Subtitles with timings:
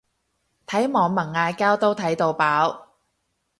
[0.65, 2.87] 睇網民嗌交都睇到飽